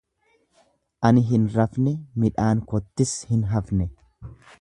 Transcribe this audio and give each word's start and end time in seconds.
Ani 1.09 1.21
hin 1.27 1.43
rafne 1.57 1.93
midhaan 2.23 2.63
kottis 2.73 3.13
hin 3.35 3.45
hafne. 3.53 3.89